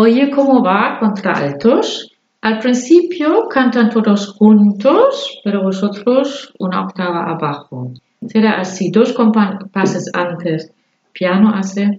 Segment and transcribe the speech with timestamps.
[0.00, 2.12] Oye cómo va contraltos.
[2.40, 7.90] Al principio cantan todos juntos, pero vosotros una octava abajo.
[8.24, 10.70] Será así, dos compases antes.
[11.12, 11.98] Piano hace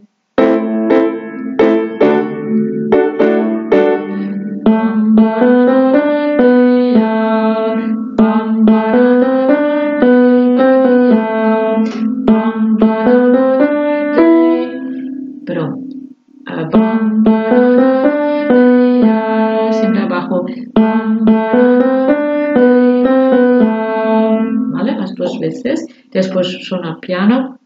[25.49, 25.85] veces.
[26.11, 27.59] Después suena piano.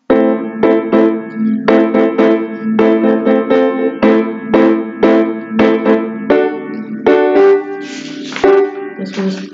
[8.97, 9.53] Después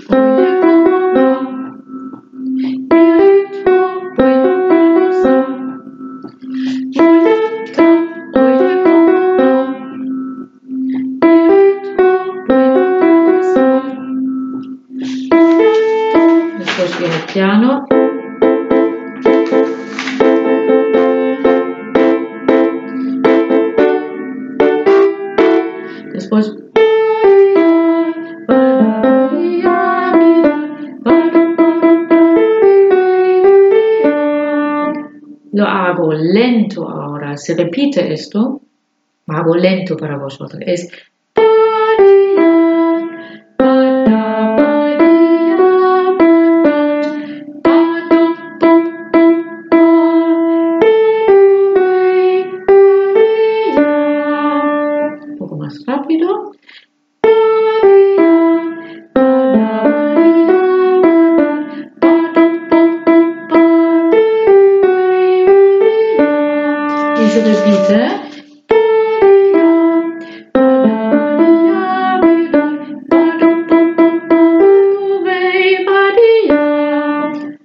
[17.34, 17.98] piano.
[35.52, 37.35] Lo hago lento ahora.
[37.35, 38.61] Se repite esto.
[39.27, 40.61] Hago lento para vosotros.
[40.66, 40.89] Es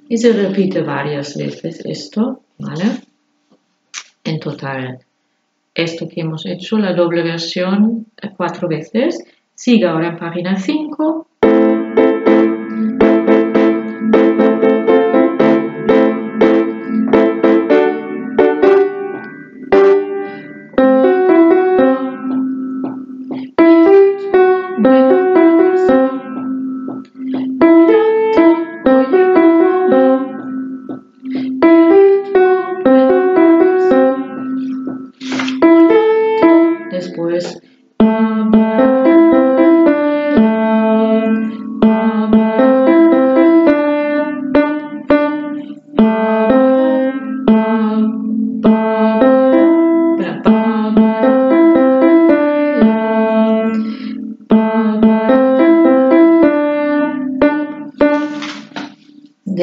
[0.08, 2.84] Y se repite varias veces esto, ¿vale?
[4.24, 4.98] En total
[5.74, 8.06] esto que hemos hecho, la doble versión
[8.36, 9.24] cuatro veces.
[9.54, 11.26] Sigue ahora en página 5.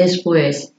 [0.02, 0.71] Después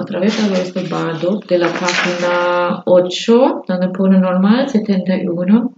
[0.00, 5.74] Otra vez hago este bar 2 de la página 8, donde pone normal 71.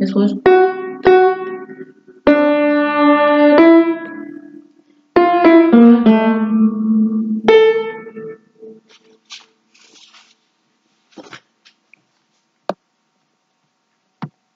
[0.00, 0.45] Después